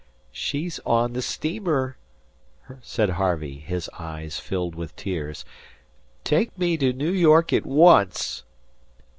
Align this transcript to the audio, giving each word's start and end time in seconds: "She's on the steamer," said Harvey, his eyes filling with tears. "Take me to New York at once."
"She's 0.31 0.79
on 0.79 1.13
the 1.13 1.21
steamer," 1.21 1.95
said 2.81 3.07
Harvey, 3.11 3.59
his 3.59 3.87
eyes 3.99 4.39
filling 4.39 4.75
with 4.75 4.95
tears. 4.95 5.45
"Take 6.23 6.57
me 6.57 6.75
to 6.77 6.91
New 6.91 7.11
York 7.11 7.53
at 7.53 7.67
once." 7.67 8.41